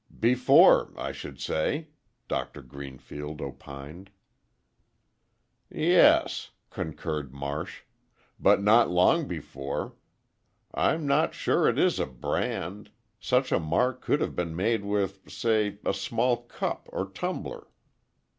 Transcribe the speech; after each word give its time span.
"Before, 0.19 0.93
I 0.97 1.11
should 1.11 1.39
say," 1.39 1.89
Doctor 2.27 2.63
Greenfield 2.63 3.39
opined. 3.39 4.09
"Yes," 5.69 6.49
concurred 6.71 7.31
Marsh, 7.31 7.83
"but 8.39 8.63
not 8.63 8.89
long 8.89 9.27
before. 9.27 9.93
I'm 10.73 11.05
not 11.05 11.35
sure 11.35 11.67
it 11.67 11.77
is 11.77 11.99
a 11.99 12.07
brand—such 12.07 13.51
a 13.51 13.59
mark 13.59 14.01
could 14.01 14.21
have 14.21 14.35
been 14.35 14.55
made 14.55 14.83
with, 14.83 15.29
say, 15.29 15.77
a 15.85 15.93
small 15.93 16.37
cup 16.45 16.89
or 16.91 17.05
tumbler." 17.07 17.67